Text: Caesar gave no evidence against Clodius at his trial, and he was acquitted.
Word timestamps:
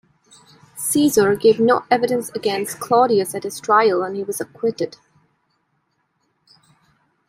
Caesar 0.77 1.35
gave 1.35 1.59
no 1.59 1.85
evidence 1.91 2.31
against 2.31 2.79
Clodius 2.79 3.35
at 3.35 3.43
his 3.43 3.59
trial, 3.59 4.01
and 4.01 4.15
he 4.15 4.23
was 4.23 4.41
acquitted. 4.41 4.97